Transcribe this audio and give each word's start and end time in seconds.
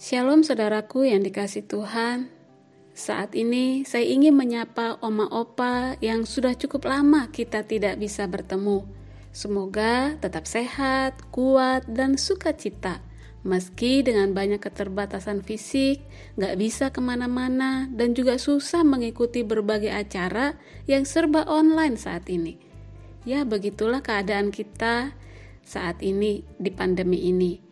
Shalom 0.00 0.40
saudaraku 0.40 1.12
yang 1.12 1.20
dikasih 1.20 1.68
Tuhan. 1.68 2.32
Saat 2.96 3.36
ini 3.36 3.84
saya 3.84 4.08
ingin 4.08 4.32
menyapa 4.32 4.96
oma 5.04 5.28
opa 5.28 6.00
yang 6.00 6.24
sudah 6.24 6.56
cukup 6.56 6.88
lama 6.88 7.28
kita 7.28 7.68
tidak 7.68 8.00
bisa 8.00 8.24
bertemu. 8.24 8.88
Semoga 9.28 10.16
tetap 10.16 10.48
sehat, 10.48 11.20
kuat, 11.28 11.84
dan 11.84 12.16
sukacita. 12.16 13.04
Meski 13.44 14.00
dengan 14.00 14.32
banyak 14.32 14.64
keterbatasan 14.64 15.44
fisik, 15.44 16.00
gak 16.40 16.56
bisa 16.56 16.88
ke 16.88 17.04
mana-mana, 17.04 17.84
dan 17.92 18.16
juga 18.16 18.40
susah 18.40 18.80
mengikuti 18.80 19.44
berbagai 19.44 19.92
acara 19.92 20.56
yang 20.88 21.04
serba 21.04 21.44
online 21.44 22.00
saat 22.00 22.24
ini. 22.32 22.56
Ya, 23.28 23.44
begitulah 23.44 24.00
keadaan 24.00 24.48
kita 24.48 25.12
saat 25.60 26.00
ini 26.00 26.40
di 26.56 26.72
pandemi 26.72 27.28
ini. 27.28 27.69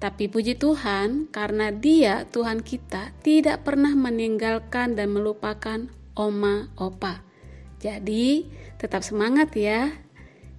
Tapi 0.00 0.32
puji 0.32 0.56
Tuhan, 0.56 1.28
karena 1.28 1.68
Dia, 1.68 2.24
Tuhan 2.24 2.64
kita, 2.64 3.12
tidak 3.20 3.68
pernah 3.68 3.92
meninggalkan 3.92 4.96
dan 4.96 5.12
melupakan 5.12 5.92
oma 6.16 6.72
opa. 6.80 7.20
Jadi, 7.84 8.48
tetap 8.80 9.04
semangat 9.04 9.52
ya. 9.52 9.92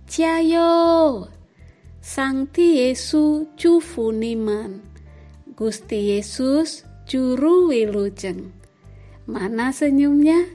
Ciao! 0.05 1.25
Sangti 1.97 2.85
Yesu 2.85 3.49
cufu 3.57 4.13
niman. 4.13 4.85
Gusti 5.57 6.13
Yesus 6.13 6.85
juru 7.09 7.73
wilujeng. 7.73 8.53
Mana 9.25 9.73
senyumnya? 9.73 10.49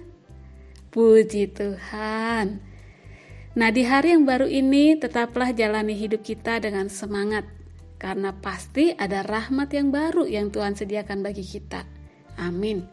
Puji 0.95 1.51
Tuhan. 1.51 2.63
Nah, 3.57 3.69
di 3.75 3.83
hari 3.83 4.15
yang 4.15 4.27
baru 4.27 4.47
ini 4.47 4.95
tetaplah 4.95 5.51
jalani 5.55 5.95
hidup 5.95 6.23
kita 6.23 6.59
dengan 6.59 6.91
semangat 6.91 7.56
karena 7.97 8.37
pasti 8.37 8.93
ada 8.93 9.25
rahmat 9.25 9.73
yang 9.73 9.89
baru 9.89 10.29
yang 10.29 10.53
Tuhan 10.53 10.77
sediakan 10.77 11.25
bagi 11.25 11.45
kita. 11.45 11.85
Amin. 12.37 12.85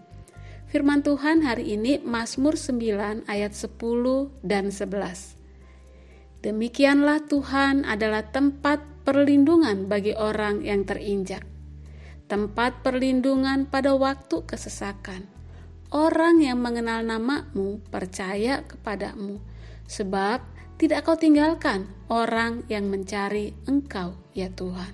Firman 0.71 1.05
Tuhan 1.05 1.45
hari 1.45 1.77
ini 1.77 2.01
Mazmur 2.01 2.57
9 2.57 3.29
ayat 3.29 3.53
10 3.53 3.77
dan 4.41 4.73
11. 4.73 5.37
Demikianlah 6.43 7.23
Tuhan 7.29 7.85
adalah 7.85 8.25
tempat 8.33 8.81
perlindungan 9.05 9.85
bagi 9.85 10.17
orang 10.17 10.65
yang 10.65 10.83
terinjak. 10.83 11.45
Tempat 12.25 12.81
perlindungan 12.81 13.69
pada 13.69 13.93
waktu 13.93 14.43
kesesakan. 14.47 15.29
Orang 15.93 16.41
yang 16.41 16.57
mengenal 16.57 17.05
namamu 17.05 17.77
percaya 17.93 18.65
kepadamu, 18.65 19.37
sebab 19.85 20.41
tidak 20.81 21.05
kau 21.05 21.15
tinggalkan 21.15 21.85
orang 22.09 22.65
yang 22.67 22.89
mencari 22.89 23.53
Engkau, 23.69 24.17
ya 24.33 24.49
Tuhan. 24.51 24.93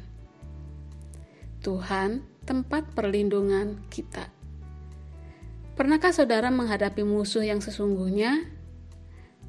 Tuhan, 1.60 2.24
tempat 2.44 2.96
perlindungan 2.96 3.84
kita. 3.92 4.32
Pernahkah 5.76 6.12
saudara 6.12 6.52
menghadapi 6.52 7.08
musuh 7.08 7.44
yang 7.44 7.64
sesungguhnya? 7.64 8.48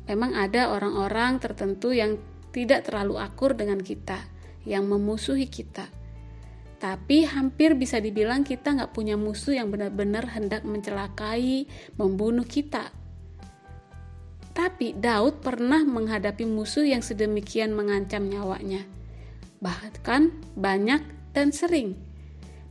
Memang 0.06 0.34
ada 0.38 0.70
orang-orang 0.70 1.42
tertentu 1.42 1.90
yang 1.90 2.18
tidak 2.50 2.86
terlalu 2.86 3.18
akur 3.18 3.54
dengan 3.54 3.78
kita, 3.82 4.26
yang 4.66 4.86
memusuhi 4.86 5.50
kita. 5.50 5.90
Tapi 6.80 7.28
hampir 7.28 7.76
bisa 7.76 8.00
dibilang 8.00 8.42
kita 8.42 8.72
nggak 8.72 8.94
punya 8.94 9.14
musuh 9.14 9.58
yang 9.58 9.68
benar-benar 9.68 10.30
hendak 10.32 10.64
mencelakai, 10.64 11.68
membunuh 12.00 12.46
kita, 12.46 12.90
tapi 14.50 14.92
Daud 14.98 15.40
pernah 15.40 15.80
menghadapi 15.86 16.42
musuh 16.42 16.82
yang 16.82 17.00
sedemikian 17.00 17.70
mengancam 17.70 18.26
nyawanya. 18.26 18.82
Bahkan 19.62 20.54
banyak 20.58 21.02
dan 21.30 21.54
sering. 21.54 21.94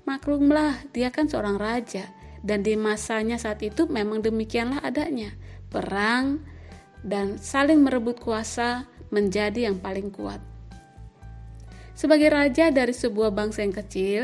Maklumlah, 0.04 0.92
dia 0.92 1.14
kan 1.14 1.30
seorang 1.32 1.56
raja 1.56 2.10
dan 2.44 2.64
di 2.64 2.76
masanya 2.76 3.40
saat 3.40 3.64
itu 3.64 3.88
memang 3.88 4.20
demikianlah 4.24 4.84
adanya. 4.84 5.32
Perang 5.70 6.42
dan 7.06 7.40
saling 7.40 7.80
merebut 7.80 8.20
kuasa 8.20 8.90
menjadi 9.14 9.72
yang 9.72 9.80
paling 9.80 10.12
kuat. 10.12 10.42
Sebagai 11.96 12.32
raja 12.32 12.72
dari 12.72 12.96
sebuah 12.96 13.32
bangsa 13.36 13.64
yang 13.64 13.76
kecil, 13.76 14.24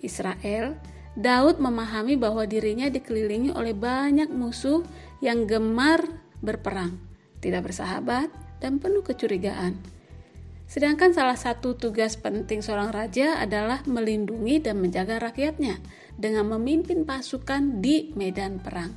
Israel, 0.00 0.80
Daud 1.12 1.60
memahami 1.60 2.16
bahwa 2.16 2.48
dirinya 2.48 2.88
dikelilingi 2.88 3.52
oleh 3.52 3.76
banyak 3.76 4.32
musuh 4.32 4.80
yang 5.20 5.44
gemar 5.44 6.21
berperang, 6.42 6.98
tidak 7.38 7.70
bersahabat, 7.70 8.28
dan 8.58 8.82
penuh 8.82 9.00
kecurigaan. 9.00 9.78
Sedangkan 10.66 11.12
salah 11.12 11.36
satu 11.36 11.76
tugas 11.76 12.16
penting 12.16 12.64
seorang 12.64 12.96
raja 12.96 13.36
adalah 13.36 13.84
melindungi 13.84 14.62
dan 14.62 14.80
menjaga 14.80 15.20
rakyatnya 15.20 15.78
dengan 16.16 16.48
memimpin 16.48 17.04
pasukan 17.04 17.84
di 17.84 18.10
medan 18.16 18.56
perang. 18.56 18.96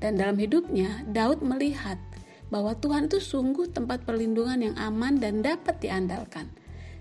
Dan 0.00 0.16
dalam 0.16 0.36
hidupnya, 0.40 1.04
Daud 1.04 1.44
melihat 1.44 2.00
bahwa 2.48 2.72
Tuhan 2.76 3.08
itu 3.08 3.20
sungguh 3.20 3.72
tempat 3.72 4.04
perlindungan 4.08 4.60
yang 4.60 4.76
aman 4.80 5.20
dan 5.20 5.44
dapat 5.44 5.80
diandalkan. 5.80 6.48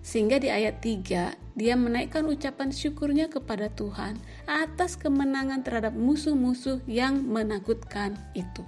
Sehingga 0.04 0.36
di 0.36 0.52
ayat 0.52 0.84
3, 0.84 1.56
dia 1.56 1.74
menaikkan 1.80 2.28
ucapan 2.28 2.76
syukurnya 2.76 3.32
kepada 3.32 3.72
Tuhan 3.72 4.20
atas 4.44 5.00
kemenangan 5.00 5.64
terhadap 5.64 5.96
musuh-musuh 5.96 6.84
yang 6.92 7.24
menakutkan 7.24 8.20
itu. 8.36 8.68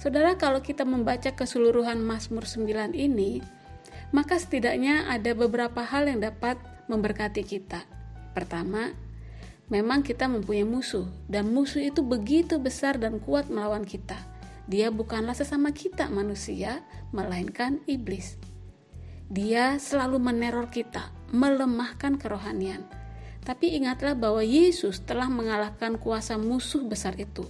Saudara, 0.00 0.32
kalau 0.40 0.64
kita 0.64 0.88
membaca 0.88 1.28
keseluruhan 1.28 2.00
Mazmur 2.00 2.48
9 2.48 2.96
ini, 2.96 3.44
maka 4.16 4.40
setidaknya 4.40 5.04
ada 5.12 5.36
beberapa 5.36 5.84
hal 5.84 6.08
yang 6.08 6.24
dapat 6.24 6.56
memberkati 6.88 7.44
kita. 7.44 7.84
Pertama, 8.32 8.96
memang 9.68 10.00
kita 10.00 10.24
mempunyai 10.24 10.64
musuh, 10.64 11.04
dan 11.28 11.52
musuh 11.52 11.84
itu 11.84 12.00
begitu 12.00 12.56
besar 12.56 12.96
dan 12.96 13.20
kuat 13.20 13.52
melawan 13.52 13.84
kita. 13.84 14.16
Dia 14.72 14.88
bukanlah 14.88 15.36
sesama 15.36 15.68
kita 15.76 16.08
manusia, 16.08 16.80
melainkan 17.12 17.84
iblis. 17.84 18.40
Dia 19.28 19.76
selalu 19.76 20.16
meneror 20.16 20.72
kita, 20.72 21.12
melemahkan 21.28 22.16
kerohanian. 22.16 22.88
Tapi 23.44 23.76
ingatlah 23.76 24.16
bahwa 24.16 24.40
Yesus 24.40 25.04
telah 25.04 25.28
mengalahkan 25.28 26.00
kuasa 26.00 26.40
musuh 26.40 26.88
besar 26.88 27.20
itu. 27.20 27.44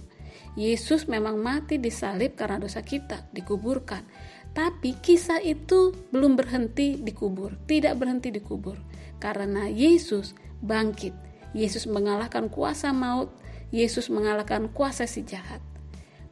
Yesus 0.59 1.07
memang 1.07 1.39
mati 1.39 1.79
disalib 1.79 2.35
karena 2.35 2.59
dosa 2.59 2.83
kita, 2.83 3.27
dikuburkan. 3.31 4.03
Tapi 4.51 4.99
kisah 4.99 5.39
itu 5.39 5.95
belum 6.11 6.35
berhenti 6.35 6.99
dikubur, 6.99 7.55
tidak 7.63 7.95
berhenti 7.95 8.35
dikubur. 8.35 8.75
Karena 9.21 9.71
Yesus 9.71 10.35
bangkit. 10.59 11.15
Yesus 11.51 11.87
mengalahkan 11.87 12.47
kuasa 12.47 12.91
maut, 12.91 13.31
Yesus 13.71 14.11
mengalahkan 14.11 14.71
kuasa 14.71 15.07
si 15.07 15.23
jahat. 15.23 15.63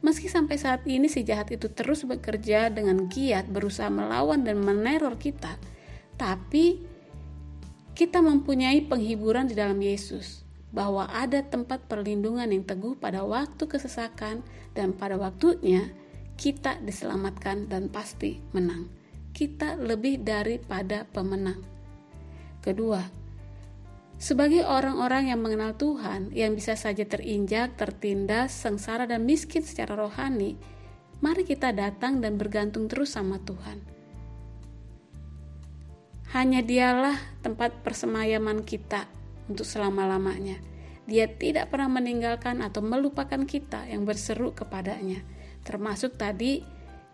Meski 0.00 0.32
sampai 0.32 0.56
saat 0.56 0.84
ini 0.88 1.12
si 1.12 1.24
jahat 1.24 1.52
itu 1.52 1.68
terus 1.68 2.08
bekerja 2.08 2.72
dengan 2.72 3.04
giat 3.08 3.48
berusaha 3.52 3.92
melawan 3.92 4.40
dan 4.40 4.56
meneror 4.60 5.20
kita, 5.20 5.60
tapi 6.16 6.80
kita 7.92 8.24
mempunyai 8.24 8.80
penghiburan 8.88 9.44
di 9.44 9.52
dalam 9.52 9.76
Yesus 9.76 10.49
bahwa 10.70 11.10
ada 11.10 11.42
tempat 11.42 11.82
perlindungan 11.90 12.46
yang 12.50 12.62
teguh 12.62 12.94
pada 12.94 13.26
waktu 13.26 13.66
kesesakan 13.66 14.46
dan 14.74 14.94
pada 14.94 15.18
waktunya 15.18 15.90
kita 16.38 16.78
diselamatkan 16.80 17.66
dan 17.66 17.90
pasti 17.90 18.38
menang. 18.54 18.88
Kita 19.30 19.76
lebih 19.76 20.22
daripada 20.22 21.06
pemenang. 21.10 21.60
Kedua, 22.62 23.02
sebagai 24.20 24.68
orang-orang 24.68 25.32
yang 25.32 25.40
mengenal 25.40 25.74
Tuhan 25.80 26.32
yang 26.36 26.52
bisa 26.52 26.76
saja 26.76 27.08
terinjak, 27.08 27.76
tertindas, 27.80 28.52
sengsara 28.52 29.08
dan 29.08 29.24
miskin 29.24 29.64
secara 29.64 29.96
rohani, 29.96 30.60
mari 31.24 31.44
kita 31.44 31.72
datang 31.72 32.20
dan 32.20 32.36
bergantung 32.36 32.84
terus 32.84 33.16
sama 33.16 33.40
Tuhan. 33.40 33.80
Hanya 36.36 36.62
dialah 36.62 37.16
tempat 37.42 37.80
persemayaman 37.82 38.62
kita 38.62 39.08
untuk 39.50 39.66
selama-lamanya. 39.66 40.69
Dia 41.10 41.26
tidak 41.26 41.74
pernah 41.74 41.98
meninggalkan 41.98 42.62
atau 42.62 42.86
melupakan 42.86 43.42
kita 43.42 43.90
yang 43.90 44.06
berseru 44.06 44.54
kepadanya. 44.54 45.26
Termasuk 45.66 46.14
tadi 46.14 46.62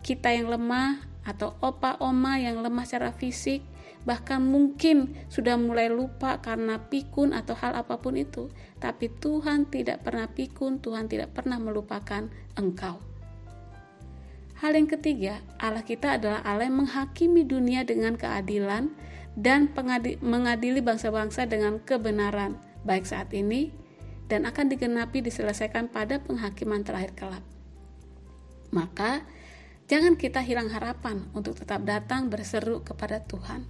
kita 0.05 0.37
yang 0.37 0.53
lemah 0.53 1.01
atau 1.25 1.57
opa 1.65 1.97
oma 1.97 2.37
yang 2.37 2.61
lemah 2.61 2.85
secara 2.85 3.09
fisik, 3.09 3.65
bahkan 4.05 4.37
mungkin 4.37 5.17
sudah 5.33 5.57
mulai 5.57 5.89
lupa 5.89 6.37
karena 6.45 6.77
pikun 6.77 7.33
atau 7.33 7.57
hal 7.57 7.73
apa 7.73 7.97
pun 7.97 8.21
itu. 8.21 8.53
Tapi 8.77 9.09
Tuhan 9.17 9.65
tidak 9.65 10.05
pernah 10.05 10.29
pikun, 10.29 10.77
Tuhan 10.77 11.09
tidak 11.09 11.33
pernah 11.33 11.57
melupakan 11.57 12.29
engkau. 12.53 13.01
Hal 14.61 14.77
yang 14.77 14.85
ketiga, 14.85 15.41
Allah 15.57 15.81
kita 15.81 16.21
adalah 16.21 16.45
Allah 16.45 16.69
yang 16.69 16.85
menghakimi 16.85 17.49
dunia 17.49 17.81
dengan 17.81 18.13
keadilan 18.13 18.93
dan 19.33 19.73
mengadili 20.21 20.85
bangsa-bangsa 20.85 21.49
dengan 21.49 21.81
kebenaran, 21.81 22.61
baik 22.85 23.09
saat 23.09 23.33
ini 23.33 23.86
dan 24.27 24.43
akan 24.43 24.67
digenapi 24.67 25.23
diselesaikan 25.23 25.87
pada 25.87 26.19
penghakiman 26.19 26.83
terakhir 26.83 27.15
kelak. 27.15 27.43
Maka, 28.75 29.23
jangan 29.87 30.19
kita 30.19 30.43
hilang 30.43 30.67
harapan 30.67 31.23
untuk 31.31 31.55
tetap 31.55 31.87
datang 31.87 32.27
berseru 32.27 32.83
kepada 32.83 33.23
Tuhan. 33.23 33.63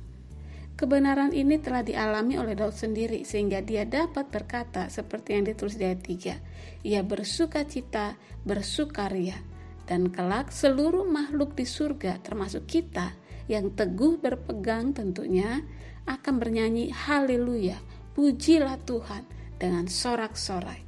Kebenaran 0.78 1.34
ini 1.34 1.58
telah 1.58 1.82
dialami 1.82 2.38
oleh 2.38 2.54
Daud 2.54 2.74
sendiri 2.74 3.26
sehingga 3.26 3.66
dia 3.66 3.82
dapat 3.82 4.30
berkata 4.30 4.94
seperti 4.94 5.34
yang 5.34 5.50
ditulis 5.50 5.74
di 5.74 5.90
ayat 5.90 6.02
3. 6.06 6.86
Ia 6.86 7.02
bersuka 7.02 7.66
cita, 7.66 8.14
bersukaria, 8.46 9.42
dan 9.90 10.14
kelak 10.14 10.54
seluruh 10.54 11.06
makhluk 11.06 11.58
di 11.58 11.66
surga 11.66 12.22
termasuk 12.22 12.70
kita 12.70 13.18
yang 13.50 13.74
teguh 13.74 14.22
berpegang 14.22 14.94
tentunya 14.94 15.66
akan 16.06 16.34
bernyanyi 16.38 16.94
haleluya, 16.94 17.82
pujilah 18.14 18.78
Tuhan 18.86 19.37
dengan 19.58 19.90
sorak-sorai. 19.90 20.82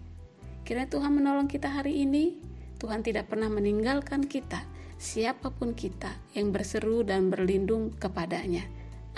Kira 0.66 0.86
Tuhan 0.86 1.18
menolong 1.18 1.50
kita 1.50 1.70
hari 1.70 2.06
ini. 2.06 2.38
Tuhan 2.80 3.04
tidak 3.04 3.28
pernah 3.28 3.52
meninggalkan 3.52 4.24
kita, 4.24 4.64
siapa 4.96 5.52
pun 5.52 5.76
kita 5.76 6.16
yang 6.32 6.56
berseru 6.56 7.04
dan 7.04 7.28
berlindung 7.28 7.92
kepadanya. 8.00 8.64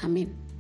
Amin. 0.01 0.50